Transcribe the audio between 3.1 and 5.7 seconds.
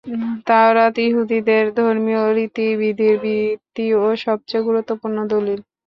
ভিত্তি ও সবচেয়ে গুরুত্বপূর্ণ দলিল।